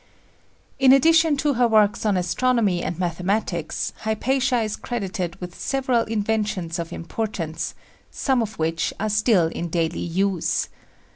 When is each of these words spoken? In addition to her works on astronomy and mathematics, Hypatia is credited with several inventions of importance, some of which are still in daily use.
In 0.79 0.93
addition 0.93 1.37
to 1.37 1.53
her 1.53 1.67
works 1.67 2.07
on 2.07 2.17
astronomy 2.17 2.81
and 2.81 2.97
mathematics, 2.97 3.93
Hypatia 3.97 4.63
is 4.63 4.75
credited 4.75 5.39
with 5.39 5.53
several 5.53 6.05
inventions 6.05 6.79
of 6.79 6.91
importance, 6.91 7.75
some 8.09 8.41
of 8.41 8.57
which 8.57 8.95
are 8.99 9.09
still 9.11 9.45
in 9.49 9.69
daily 9.69 9.99
use. 9.99 10.69